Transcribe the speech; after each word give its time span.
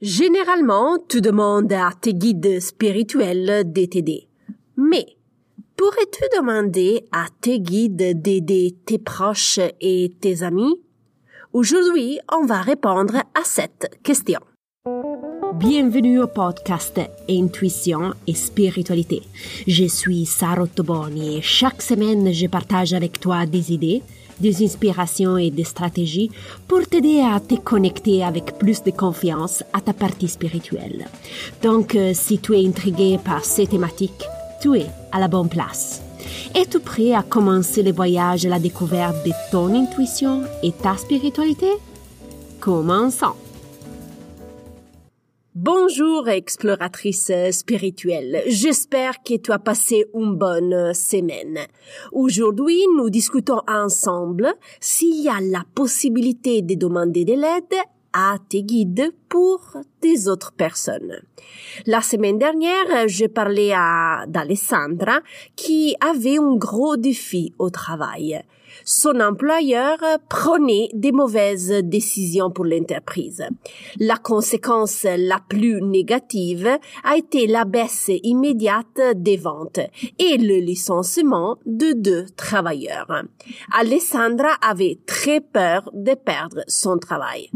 Généralement, 0.00 0.96
tu 1.08 1.20
demandes 1.20 1.72
à 1.72 1.90
tes 2.00 2.14
guides 2.14 2.60
spirituels 2.60 3.72
de 3.72 3.84
t'aider. 3.84 4.28
Mais 4.76 5.16
pourrais-tu 5.76 6.22
demander 6.38 7.04
à 7.10 7.26
tes 7.40 7.58
guides 7.58 8.22
d'aider 8.22 8.76
tes 8.86 8.98
proches 8.98 9.58
et 9.80 10.12
tes 10.20 10.44
amis? 10.44 10.80
Aujourd'hui, 11.52 12.20
on 12.32 12.46
va 12.46 12.62
répondre 12.62 13.16
à 13.16 13.42
cette 13.42 13.98
question. 14.04 14.38
Bienvenue 15.54 16.20
au 16.20 16.28
podcast 16.28 17.00
Intuition 17.28 18.14
et 18.28 18.34
Spiritualité. 18.34 19.22
Je 19.66 19.86
suis 19.86 20.26
Sarah 20.26 20.68
Toboni 20.68 21.38
et 21.38 21.42
chaque 21.42 21.82
semaine 21.82 22.32
je 22.32 22.46
partage 22.46 22.92
avec 22.92 23.18
toi 23.18 23.46
des 23.46 23.72
idées, 23.72 24.02
des 24.40 24.64
inspirations 24.64 25.36
et 25.36 25.50
des 25.50 25.64
stratégies 25.64 26.30
pour 26.66 26.86
t'aider 26.86 27.20
à 27.20 27.40
te 27.40 27.54
connecter 27.54 28.24
avec 28.24 28.58
plus 28.58 28.82
de 28.82 28.90
confiance 28.90 29.62
à 29.72 29.80
ta 29.80 29.92
partie 29.92 30.28
spirituelle. 30.28 31.06
Donc, 31.62 31.94
euh, 31.94 32.12
si 32.14 32.38
tu 32.38 32.54
es 32.54 32.66
intrigué 32.66 33.18
par 33.22 33.44
ces 33.44 33.66
thématiques, 33.66 34.24
tu 34.60 34.76
es 34.76 34.86
à 35.12 35.20
la 35.20 35.28
bonne 35.28 35.48
place. 35.48 36.02
Es-tu 36.54 36.80
prêt 36.80 37.12
à 37.12 37.22
commencer 37.22 37.82
le 37.82 37.92
voyage 37.92 38.46
à 38.46 38.48
la 38.48 38.58
découverte 38.58 39.24
de 39.24 39.32
ton 39.50 39.74
intuition 39.74 40.42
et 40.62 40.72
ta 40.72 40.96
spiritualité? 40.96 41.70
Commençons! 42.60 43.47
Bonjour 45.60 46.28
exploratrice 46.28 47.32
spirituelle, 47.50 48.44
j'espère 48.46 49.24
que 49.24 49.34
tu 49.34 49.50
as 49.50 49.58
passé 49.58 50.04
une 50.14 50.36
bonne 50.36 50.94
semaine. 50.94 51.58
Aujourd'hui, 52.12 52.80
nous 52.96 53.10
discutons 53.10 53.62
ensemble 53.66 54.54
s'il 54.78 55.20
y 55.20 55.28
a 55.28 55.40
la 55.40 55.64
possibilité 55.74 56.62
de 56.62 56.76
demander 56.76 57.24
de 57.24 57.32
l'aide 57.32 57.82
à 58.12 58.36
tes 58.48 58.62
guides 58.62 59.12
pour 59.28 59.78
des 60.00 60.28
autres 60.28 60.52
personnes. 60.52 61.22
La 61.86 62.02
semaine 62.02 62.38
dernière, 62.38 63.08
j'ai 63.08 63.28
parlé 63.28 63.72
à 63.74 64.26
d'Alessandra 64.28 65.18
qui 65.56 65.96
avait 66.00 66.38
un 66.38 66.54
gros 66.54 66.96
défi 66.96 67.52
au 67.58 67.68
travail 67.70 68.44
son 68.84 69.20
employeur 69.20 69.98
prenait 70.28 70.88
des 70.92 71.12
mauvaises 71.12 71.70
décisions 71.84 72.50
pour 72.50 72.64
l'entreprise. 72.64 73.44
La 73.98 74.16
conséquence 74.16 75.04
la 75.04 75.40
plus 75.48 75.80
négative 75.82 76.68
a 77.04 77.16
été 77.16 77.46
la 77.46 77.64
baisse 77.64 78.10
immédiate 78.22 79.00
des 79.16 79.36
ventes 79.36 79.80
et 80.18 80.36
le 80.36 80.58
licenciement 80.58 81.56
de 81.66 81.92
deux 81.92 82.26
travailleurs. 82.36 83.24
Alessandra 83.72 84.54
avait 84.62 84.98
très 85.06 85.40
peur 85.40 85.90
de 85.92 86.14
perdre 86.14 86.62
son 86.66 86.98
travail. 86.98 87.50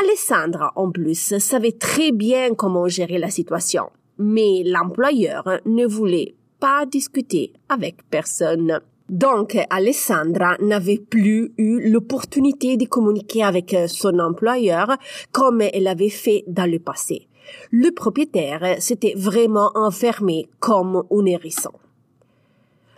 Alessandra, 0.00 0.72
en 0.76 0.90
plus, 0.90 1.36
savait 1.38 1.72
très 1.72 2.12
bien 2.12 2.54
comment 2.54 2.88
gérer 2.88 3.18
la 3.18 3.30
situation, 3.30 3.90
mais 4.18 4.62
l'employeur 4.64 5.60
ne 5.66 5.86
voulait 5.86 6.34
pas 6.60 6.86
discuter 6.86 7.52
avec 7.68 8.08
personne. 8.08 8.80
Donc, 9.08 9.58
Alessandra 9.70 10.56
n'avait 10.60 10.98
plus 10.98 11.52
eu 11.58 11.90
l'opportunité 11.90 12.76
de 12.76 12.86
communiquer 12.86 13.42
avec 13.42 13.76
son 13.88 14.18
employeur 14.18 14.96
comme 15.32 15.60
elle 15.60 15.86
avait 15.86 16.08
fait 16.08 16.44
dans 16.46 16.70
le 16.70 16.78
passé. 16.78 17.28
Le 17.70 17.90
propriétaire 17.90 18.76
s'était 18.80 19.14
vraiment 19.16 19.70
enfermé 19.74 20.48
comme 20.60 21.04
un 21.10 21.26
hérisson. 21.26 21.72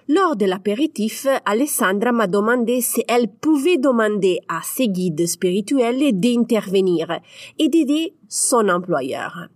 Lors 0.06 0.36
de 0.36 0.44
l'apéritif, 0.44 1.26
Alessandra 1.46 2.12
m'a 2.12 2.26
demandé 2.26 2.82
si 2.82 3.02
elle 3.08 3.28
pouvait 3.28 3.78
demander 3.78 4.38
à 4.48 4.60
ses 4.62 4.88
guides 4.88 5.26
spirituels 5.26 6.20
d'intervenir 6.20 7.20
et 7.58 7.70
d'aider 7.70 8.12
son 8.28 8.68
employeur. 8.68 9.48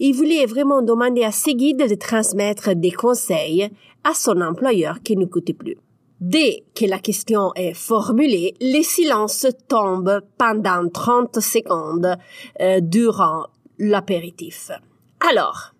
Il 0.00 0.14
voulait 0.14 0.46
vraiment 0.46 0.82
demander 0.82 1.22
à 1.22 1.30
ses 1.30 1.54
guides 1.54 1.88
de 1.88 1.94
transmettre 1.94 2.74
des 2.74 2.90
conseils 2.90 3.70
à 4.02 4.12
son 4.14 4.40
employeur 4.40 5.00
qui 5.04 5.16
ne 5.16 5.24
coûtait 5.24 5.54
plus. 5.54 5.76
Dès 6.22 6.62
que 6.76 6.84
la 6.84 7.00
question 7.00 7.52
est 7.56 7.74
formulée, 7.74 8.54
le 8.60 8.80
silence 8.82 9.44
tombe 9.66 10.20
pendant 10.38 10.88
30 10.88 11.40
secondes 11.40 12.16
euh, 12.60 12.78
durant 12.80 13.46
l'apéritif. 13.80 14.70
Alors, 15.18 15.74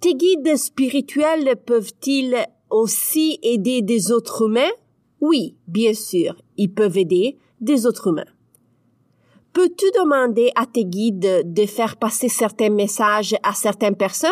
tes 0.00 0.14
guides 0.14 0.56
spirituels 0.56 1.56
peuvent-ils 1.66 2.46
aussi 2.70 3.40
aider 3.42 3.82
des 3.82 4.12
autres 4.12 4.46
humains? 4.46 4.70
Oui, 5.20 5.56
bien 5.66 5.94
sûr, 5.94 6.40
ils 6.56 6.72
peuvent 6.72 6.96
aider 6.96 7.36
des 7.60 7.86
autres 7.86 8.06
humains. 8.06 8.32
Peux-tu 9.52 9.86
demander 9.98 10.52
à 10.54 10.66
tes 10.66 10.84
guides 10.84 11.52
de 11.52 11.66
faire 11.66 11.96
passer 11.96 12.28
certains 12.28 12.70
messages 12.70 13.34
à 13.42 13.52
certaines 13.52 13.96
personnes? 13.96 14.30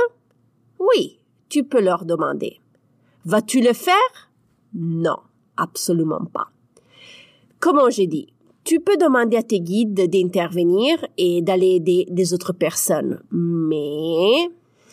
Oui, 0.78 1.18
tu 1.48 1.64
peux 1.64 1.80
leur 1.80 2.04
demander. 2.04 2.60
Vas-tu 3.24 3.60
le 3.60 3.72
faire? 3.72 4.30
Non, 4.74 5.18
absolument 5.56 6.24
pas. 6.32 6.48
Comment 7.60 7.90
j'ai 7.90 8.06
dit, 8.06 8.28
tu 8.64 8.80
peux 8.80 8.96
demander 8.96 9.36
à 9.36 9.42
tes 9.42 9.60
guides 9.60 10.10
d'intervenir 10.10 11.04
et 11.16 11.42
d'aller 11.42 11.76
aider 11.76 12.06
des 12.10 12.34
autres 12.34 12.52
personnes, 12.52 13.22
mais, 13.30 14.50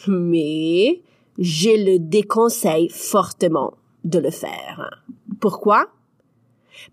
mais, 0.08 1.02
je 1.38 1.70
le 1.70 1.98
déconseille 1.98 2.90
fortement 2.90 3.74
de 4.04 4.20
le 4.20 4.30
faire. 4.30 5.04
Pourquoi? 5.40 5.88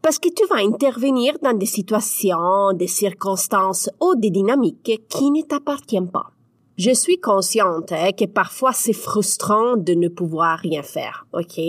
Parce 0.02 0.18
que 0.18 0.28
tu 0.28 0.46
vas 0.46 0.64
intervenir 0.64 1.38
dans 1.42 1.56
des 1.56 1.66
situations, 1.66 2.72
des 2.74 2.86
circonstances 2.86 3.90
ou 4.00 4.14
des 4.16 4.30
dynamiques 4.30 5.02
qui 5.08 5.30
ne 5.30 5.42
t'appartiennent 5.42 6.10
pas. 6.10 6.32
Je 6.78 6.92
suis 6.92 7.18
consciente 7.18 7.90
hein, 7.90 8.12
que 8.12 8.24
parfois 8.24 8.72
c'est 8.72 8.92
frustrant 8.92 9.76
de 9.76 9.94
ne 9.94 10.06
pouvoir 10.06 10.60
rien 10.60 10.84
faire, 10.84 11.26
ok? 11.32 11.60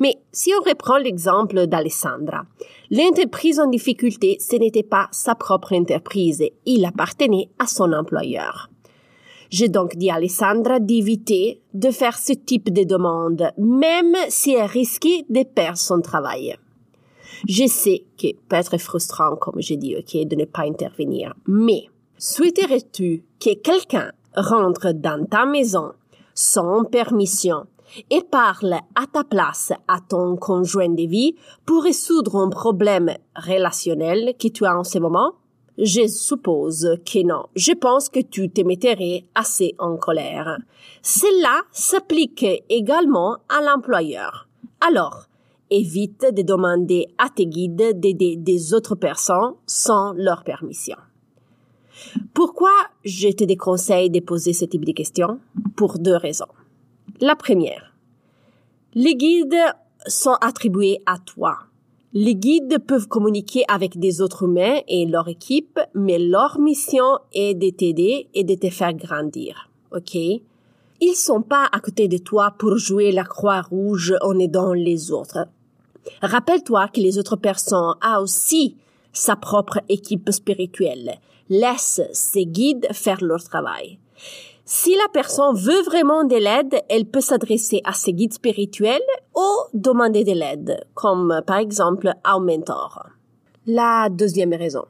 Mais 0.00 0.16
si 0.32 0.50
on 0.58 0.68
reprend 0.68 0.98
l'exemple 0.98 1.68
d'Alessandra, 1.68 2.42
l'entreprise 2.90 3.60
en 3.60 3.68
difficulté, 3.68 4.38
ce 4.40 4.56
n'était 4.56 4.82
pas 4.82 5.06
sa 5.12 5.36
propre 5.36 5.72
entreprise, 5.72 6.42
il 6.66 6.84
appartenait 6.84 7.48
à 7.60 7.68
son 7.68 7.92
employeur. 7.92 8.70
J'ai 9.50 9.68
donc 9.68 9.94
dit 9.94 10.10
à 10.10 10.16
Alessandra 10.16 10.80
d'éviter 10.80 11.62
de 11.72 11.92
faire 11.92 12.18
ce 12.18 12.32
type 12.32 12.72
de 12.72 12.82
demande, 12.82 13.52
même 13.56 14.16
si 14.30 14.54
elle 14.54 14.66
risquait 14.66 15.26
de 15.28 15.44
perdre 15.44 15.78
son 15.78 16.00
travail. 16.00 16.56
Je 17.48 17.68
sais 17.68 18.02
que 18.18 18.34
peut 18.48 18.56
être 18.56 18.78
frustrant, 18.78 19.36
comme 19.36 19.60
j'ai 19.60 19.76
dit, 19.76 19.94
ok, 19.96 20.26
de 20.26 20.34
ne 20.34 20.44
pas 20.44 20.62
intervenir, 20.62 21.34
mais 21.46 21.84
souhaiterais-tu 22.18 23.22
que 23.38 23.54
quelqu'un 23.54 24.10
rentre 24.36 24.92
dans 24.92 25.26
ta 25.26 25.46
maison 25.46 25.92
sans 26.34 26.84
permission 26.84 27.66
et 28.10 28.22
parle 28.22 28.74
à 28.94 29.06
ta 29.12 29.24
place 29.24 29.72
à 29.88 29.98
ton 30.08 30.36
conjoint 30.36 30.88
de 30.88 31.08
vie 31.08 31.34
pour 31.66 31.82
résoudre 31.82 32.36
un 32.36 32.48
problème 32.48 33.14
relationnel 33.34 34.34
que 34.38 34.48
tu 34.48 34.64
as 34.64 34.78
en 34.78 34.84
ce 34.84 34.98
moment? 34.98 35.32
Je 35.78 36.06
suppose 36.06 36.98
que 37.06 37.26
non. 37.26 37.46
Je 37.56 37.72
pense 37.72 38.08
que 38.08 38.20
tu 38.20 38.50
te 38.50 38.60
mettrais 38.60 39.24
assez 39.34 39.74
en 39.78 39.96
colère. 39.96 40.58
Cela 41.02 41.62
s'applique 41.72 42.44
également 42.68 43.38
à 43.48 43.62
l'employeur. 43.62 44.46
Alors, 44.86 45.24
évite 45.70 46.26
de 46.34 46.42
demander 46.42 47.06
à 47.16 47.28
tes 47.30 47.46
guides 47.46 47.98
d'aider 47.98 48.36
des 48.36 48.74
autres 48.74 48.94
personnes 48.94 49.54
sans 49.66 50.12
leur 50.12 50.44
permission. 50.44 50.96
Pourquoi 52.34 52.72
je 53.04 53.28
te 53.28 53.44
déconseille 53.44 54.10
de 54.10 54.20
poser 54.20 54.52
ce 54.52 54.64
type 54.64 54.84
de 54.84 54.92
questions? 54.92 55.40
Pour 55.76 55.98
deux 55.98 56.16
raisons. 56.16 56.46
La 57.20 57.36
première, 57.36 57.94
les 58.94 59.14
guides 59.14 59.56
sont 60.06 60.36
attribués 60.40 61.00
à 61.06 61.18
toi. 61.18 61.58
Les 62.12 62.34
guides 62.34 62.78
peuvent 62.86 63.06
communiquer 63.06 63.62
avec 63.68 63.98
des 63.98 64.20
autres 64.20 64.44
humains 64.44 64.80
et 64.88 65.06
leur 65.06 65.28
équipe, 65.28 65.78
mais 65.94 66.18
leur 66.18 66.58
mission 66.58 67.18
est 67.32 67.54
de 67.54 67.70
t'aider 67.70 68.28
et 68.34 68.42
de 68.42 68.54
te 68.54 68.68
faire 68.68 68.94
grandir. 68.94 69.70
OK? 69.92 70.14
Ils 70.14 71.14
sont 71.14 71.42
pas 71.42 71.68
à 71.70 71.80
côté 71.80 72.08
de 72.08 72.18
toi 72.18 72.54
pour 72.58 72.76
jouer 72.78 73.12
la 73.12 73.24
croix 73.24 73.62
rouge 73.62 74.14
en 74.22 74.38
aidant 74.38 74.72
les 74.72 75.12
autres. 75.12 75.46
Rappelle-toi 76.20 76.88
que 76.88 77.00
les 77.00 77.18
autres 77.18 77.36
personnes 77.36 77.94
ont 78.02 78.22
aussi 78.22 78.76
sa 79.12 79.36
propre 79.36 79.80
équipe 79.88 80.30
spirituelle 80.30 81.18
laisse 81.48 82.00
ses 82.12 82.46
guides 82.46 82.86
faire 82.92 83.22
leur 83.22 83.42
travail. 83.42 83.98
Si 84.64 84.94
la 84.94 85.08
personne 85.12 85.56
veut 85.56 85.82
vraiment 85.82 86.22
de 86.22 86.36
l'aide, 86.36 86.80
elle 86.88 87.06
peut 87.06 87.20
s'adresser 87.20 87.80
à 87.84 87.92
ses 87.92 88.12
guides 88.12 88.34
spirituels 88.34 89.00
ou 89.34 89.48
demander 89.74 90.22
de 90.22 90.32
l'aide, 90.32 90.86
comme 90.94 91.42
par 91.44 91.56
exemple 91.56 92.12
à 92.22 92.34
un 92.34 92.40
mentor. 92.40 93.08
La 93.66 94.08
deuxième 94.08 94.54
raison. 94.54 94.84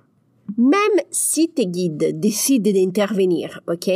Même 0.59 1.01
si 1.11 1.49
tes 1.49 1.67
guides 1.67 2.21
décident 2.21 2.71
d'intervenir, 2.71 3.61
ok, 3.69 3.91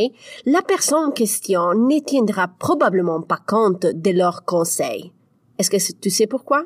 la 0.46 0.62
personne 0.62 1.08
en 1.08 1.10
question 1.10 1.74
ne 1.74 1.98
tiendra 1.98 2.48
probablement 2.48 3.20
pas 3.20 3.40
compte 3.46 3.84
de 3.84 4.10
leurs 4.10 4.44
conseils. 4.44 5.12
Est-ce 5.58 5.70
que 5.70 5.98
tu 6.00 6.10
sais 6.10 6.26
pourquoi? 6.26 6.64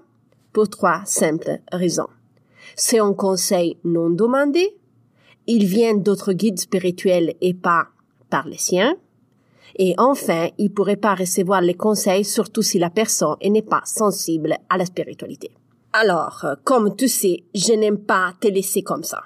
Pour 0.53 0.69
trois 0.69 1.03
simples 1.05 1.59
raisons. 1.73 2.09
C'est 2.77 2.99
un 2.99 3.13
conseil 3.13 3.77
non 3.85 4.11
demandé, 4.11 4.77
il 5.47 5.65
vient 5.65 5.95
d'autres 5.95 6.33
guides 6.33 6.61
spirituels 6.61 7.35
et 7.41 7.55
pas 7.55 7.89
par 8.29 8.47
les 8.47 8.59
siens. 8.59 8.97
Et 9.77 9.95
enfin, 9.97 10.49
il 10.59 10.73
pourrait 10.73 10.97
pas 10.97 11.15
recevoir 11.15 11.61
les 11.61 11.75
conseils, 11.75 12.25
surtout 12.25 12.63
si 12.63 12.79
la 12.79 12.91
personne 12.91 13.37
n'est 13.43 13.63
pas 13.63 13.83
sensible 13.85 14.57
à 14.69 14.77
la 14.77 14.85
spiritualité. 14.85 15.51
Alors, 15.93 16.45
euh, 16.45 16.55
comme 16.65 16.95
tu 16.95 17.09
sais, 17.09 17.45
je 17.55 17.73
n'aime 17.73 17.99
pas 17.99 18.35
te 18.41 18.49
laisser 18.49 18.83
comme 18.83 19.05
ça. 19.05 19.23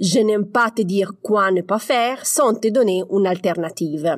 Je 0.00 0.18
n'aime 0.18 0.46
pas 0.46 0.70
te 0.70 0.82
dire 0.82 1.12
quoi 1.22 1.50
ne 1.52 1.62
pas 1.62 1.78
faire 1.78 2.26
sans 2.26 2.54
te 2.54 2.68
donner 2.68 3.04
une 3.10 3.26
alternative. 3.26 4.16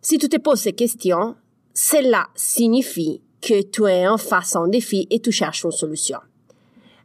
Si 0.00 0.18
tu 0.18 0.28
te 0.28 0.38
poses 0.38 0.60
ces 0.60 0.72
questions, 0.72 1.36
cela 1.72 2.26
signifie 2.34 3.22
que 3.40 3.62
tu 3.62 3.86
es 3.86 4.08
en 4.08 4.18
face 4.18 4.56
un 4.56 4.66
défi 4.66 5.06
et 5.10 5.20
tu 5.20 5.30
cherches 5.30 5.64
une 5.64 5.70
solution. 5.70 6.18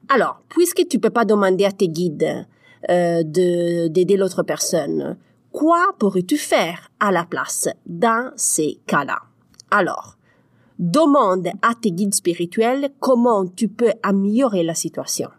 Alors, 0.09 0.41
puisque 0.49 0.87
tu 0.87 0.99
peux 0.99 1.09
pas 1.09 1.25
demander 1.25 1.65
à 1.65 1.71
tes 1.71 1.87
guides 1.87 2.45
euh, 2.89 3.23
de 3.23 3.87
d'aider 3.87 4.17
l'autre 4.17 4.43
personne, 4.43 5.17
quoi 5.51 5.95
pourrais-tu 5.97 6.37
faire 6.37 6.91
à 6.99 7.11
la 7.11 7.23
place 7.23 7.69
dans 7.85 8.31
ces 8.35 8.79
cas-là? 8.87 9.19
Alors, 9.71 10.17
demande 10.79 11.47
à 11.61 11.73
tes 11.79 11.91
guides 11.91 12.13
spirituels 12.13 12.89
comment 12.99 13.47
tu 13.47 13.67
peux 13.67 13.91
améliorer 14.03 14.63
la 14.63 14.75
situation. 14.75 15.29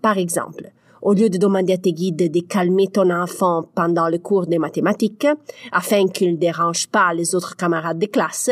Par 0.00 0.18
exemple, 0.18 0.72
au 1.02 1.12
lieu 1.12 1.28
de 1.28 1.36
demander 1.36 1.74
à 1.74 1.78
tes 1.78 1.92
guides 1.92 2.30
de 2.30 2.40
calmer 2.40 2.86
ton 2.86 3.10
enfant 3.10 3.64
pendant 3.74 4.08
le 4.08 4.18
cours 4.18 4.46
de 4.46 4.56
mathématiques, 4.56 5.26
afin 5.72 6.06
qu'il 6.06 6.32
ne 6.32 6.36
dérange 6.36 6.86
pas 6.86 7.12
les 7.12 7.34
autres 7.34 7.56
camarades 7.56 7.98
de 7.98 8.06
classe, 8.06 8.50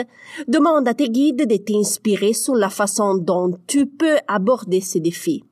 demande 0.48 0.86
à 0.88 0.94
tes 0.94 1.08
guides 1.08 1.48
de 1.48 1.56
t'inspirer 1.56 2.32
sur 2.32 2.54
la 2.54 2.68
façon 2.68 3.14
dont 3.16 3.52
tu 3.66 3.86
peux 3.86 4.18
aborder 4.26 4.80
ces 4.80 5.00
défis. 5.00 5.44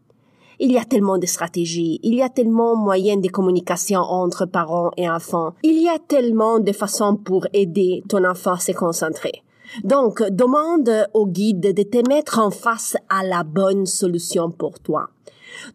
Il 0.61 0.73
y 0.73 0.79
a 0.79 0.85
tellement 0.85 1.19
de 1.19 1.27
stratégies, 1.27 2.01
il 2.03 2.17
y 2.17 2.23
a 2.23 2.29
tellement 2.29 2.77
de 2.77 2.83
moyens 2.83 3.23
de 3.23 3.29
communication 3.29 4.01
entre 4.01 4.45
parents 4.45 4.91
et 4.97 5.09
enfants, 5.09 5.55
il 5.63 5.81
y 5.81 5.89
a 5.89 6.01
tellement 6.01 6.59
de 6.59 6.73
façons 6.73 7.15
pour 7.15 7.47
aider 7.53 8.03
ton 8.09 8.25
enfant 8.25 8.55
à 8.55 8.59
se 8.59 8.73
concentrer. 8.73 9.45
Donc, 9.85 10.23
demande 10.31 10.91
au 11.15 11.27
guide 11.27 11.75
de 11.75 11.83
te 11.83 12.09
mettre 12.09 12.41
en 12.41 12.51
face 12.51 12.97
à 13.09 13.23
la 13.23 13.45
bonne 13.45 13.87
solution 13.87 14.51
pour 14.51 14.81
toi. 14.81 15.11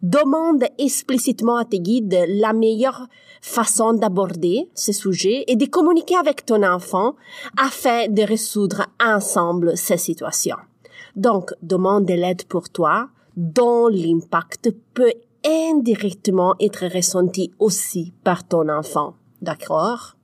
Demande 0.02 0.64
explicitement 0.78 1.56
à 1.56 1.64
tes 1.64 1.80
guides 1.80 2.24
la 2.28 2.52
meilleure 2.52 3.08
façon 3.40 3.92
d'aborder 3.92 4.68
ce 4.74 4.92
sujet 4.92 5.44
et 5.48 5.56
de 5.56 5.66
communiquer 5.66 6.16
avec 6.16 6.46
ton 6.46 6.62
enfant 6.62 7.14
afin 7.58 8.08
de 8.08 8.22
résoudre 8.22 8.86
ensemble 9.00 9.76
ces 9.76 9.98
situations. 9.98 10.56
Donc, 11.16 11.52
demande 11.62 12.06
de 12.06 12.14
l'aide 12.14 12.44
pour 12.44 12.68
toi, 12.68 13.08
dont 13.36 13.88
l'impact 13.88 14.70
peut 14.94 15.12
indirectement 15.44 16.54
être 16.60 16.86
ressenti 16.86 17.52
aussi 17.58 18.12
par 18.24 18.46
ton 18.46 18.68
enfant. 18.68 19.14
D'accord? 19.42 20.16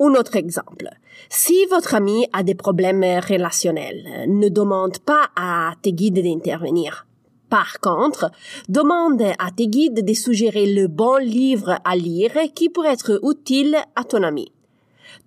Un 0.00 0.14
autre 0.14 0.36
exemple. 0.36 0.88
Si 1.28 1.64
votre 1.66 1.94
ami 1.94 2.26
a 2.32 2.42
des 2.42 2.54
problèmes 2.54 3.02
relationnels, 3.02 4.26
ne 4.28 4.48
demande 4.48 4.98
pas 4.98 5.28
à 5.36 5.74
tes 5.82 5.92
guides 5.92 6.22
d'intervenir. 6.22 7.06
Par 7.48 7.78
contre, 7.80 8.30
demande 8.68 9.22
à 9.22 9.50
tes 9.50 9.68
guides 9.68 10.04
de 10.04 10.14
suggérer 10.14 10.66
le 10.72 10.88
bon 10.88 11.16
livre 11.18 11.78
à 11.84 11.96
lire 11.96 12.32
qui 12.54 12.68
pourrait 12.68 12.92
être 12.92 13.20
utile 13.22 13.76
à 13.94 14.04
ton 14.04 14.22
ami. 14.22 14.52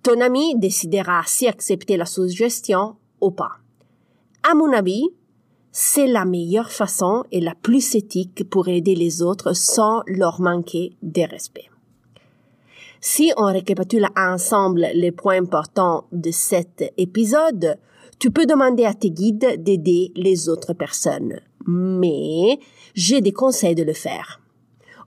Ton 0.02 0.20
ami 0.20 0.54
décidera 0.58 1.22
si 1.26 1.48
accepter 1.48 1.96
la 1.96 2.06
suggestion 2.06 2.96
ou 3.20 3.30
pas. 3.30 3.58
À 4.48 4.54
mon 4.54 4.72
avis, 4.72 5.08
c'est 5.72 6.06
la 6.06 6.24
meilleure 6.24 6.70
façon 6.70 7.24
et 7.30 7.40
la 7.40 7.54
plus 7.54 7.94
éthique 7.94 8.48
pour 8.48 8.68
aider 8.68 8.94
les 8.94 9.22
autres 9.22 9.54
sans 9.54 10.02
leur 10.06 10.40
manquer 10.40 10.96
de 11.02 11.22
respect. 11.22 11.70
Si 13.00 13.32
on 13.36 13.44
récapitule 13.44 14.08
ensemble 14.16 14.88
les 14.94 15.12
points 15.12 15.38
importants 15.38 16.04
de 16.12 16.30
cet 16.30 16.92
épisode, 16.98 17.78
tu 18.18 18.30
peux 18.30 18.44
demander 18.44 18.84
à 18.84 18.92
tes 18.92 19.10
guides 19.10 19.62
d'aider 19.62 20.12
les 20.16 20.50
autres 20.50 20.74
personnes. 20.74 21.40
Mais 21.66 22.58
j'ai 22.94 23.20
des 23.20 23.32
conseils 23.32 23.74
de 23.74 23.82
le 23.82 23.92
faire. 23.92 24.40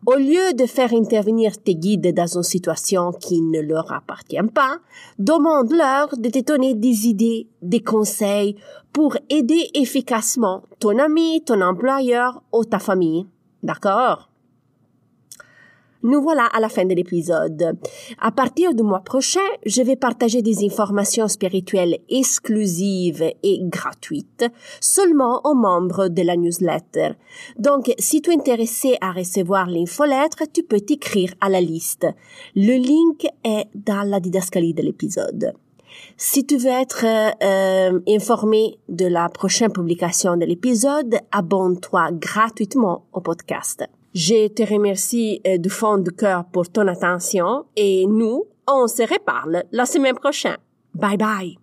Au 0.05 0.15
lieu 0.15 0.53
de 0.53 0.65
faire 0.65 0.93
intervenir 0.93 1.57
tes 1.57 1.75
guides 1.75 2.13
dans 2.13 2.37
une 2.37 2.43
situation 2.43 3.13
qui 3.13 3.41
ne 3.41 3.61
leur 3.61 3.93
appartient 3.93 4.35
pas, 4.53 4.79
demande-leur 5.17 6.17
de 6.17 6.29
te 6.29 6.43
donner 6.43 6.75
des 6.75 7.07
idées, 7.07 7.47
des 7.61 7.81
conseils 7.81 8.57
pour 8.91 9.15
aider 9.29 9.69
efficacement 9.73 10.63
ton 10.79 10.99
ami, 10.99 11.41
ton 11.45 11.61
employeur 11.61 12.43
ou 12.51 12.65
ta 12.65 12.79
famille. 12.79 13.25
D'accord? 13.63 14.29
Nous 16.03 16.21
voilà 16.21 16.45
à 16.47 16.59
la 16.59 16.67
fin 16.67 16.83
de 16.83 16.93
l'épisode. 16.93 17.77
À 18.19 18.31
partir 18.31 18.75
du 18.75 18.83
mois 18.83 18.99
prochain, 18.99 19.39
je 19.65 19.81
vais 19.81 19.95
partager 19.95 20.41
des 20.41 20.65
informations 20.65 21.29
spirituelles 21.29 21.99
exclusives 22.09 23.23
et 23.41 23.59
gratuites 23.63 24.45
seulement 24.81 25.39
aux 25.45 25.53
membres 25.53 26.09
de 26.09 26.21
la 26.21 26.35
newsletter. 26.35 27.11
Donc, 27.57 27.93
si 27.99 28.21
tu 28.21 28.31
es 28.31 28.33
intéressé 28.33 28.97
à 28.99 29.13
recevoir 29.13 29.67
l'infolettre, 29.67 30.43
tu 30.53 30.63
peux 30.63 30.81
t'écrire 30.81 31.33
à 31.39 31.47
la 31.47 31.61
liste. 31.61 32.05
Le 32.53 32.75
link 32.75 33.25
est 33.45 33.67
dans 33.73 34.03
la 34.03 34.19
didascalie 34.19 34.73
de 34.73 34.81
l'épisode. 34.81 35.53
Si 36.17 36.45
tu 36.45 36.57
veux 36.57 36.69
être 36.69 37.05
euh, 37.05 37.99
informé 38.09 38.77
de 38.89 39.05
la 39.05 39.29
prochaine 39.29 39.71
publication 39.71 40.35
de 40.35 40.45
l'épisode, 40.45 41.15
abonne-toi 41.31 42.09
gratuitement 42.11 43.05
au 43.13 43.21
podcast. 43.21 43.85
Je 44.13 44.47
te 44.47 44.61
remercie 44.63 45.41
euh, 45.47 45.57
du 45.57 45.69
fond 45.69 45.97
du 45.97 46.11
cœur 46.11 46.45
pour 46.45 46.69
ton 46.69 46.87
attention 46.87 47.65
et 47.75 48.05
nous, 48.05 48.45
on 48.67 48.87
se 48.87 49.01
reparle 49.01 49.63
la 49.71 49.85
semaine 49.85 50.15
prochaine. 50.15 50.57
Bye 50.93 51.17
bye. 51.17 51.57